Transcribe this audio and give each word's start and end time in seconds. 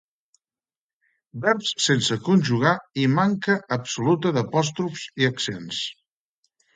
Verbs 1.43 1.67
sense 1.87 2.15
conjugar 2.29 2.71
i 3.01 3.05
manca 3.17 3.57
absoluta 3.77 4.31
d'apòstrofs 4.39 5.05
i 5.23 5.29
accents 5.29 5.83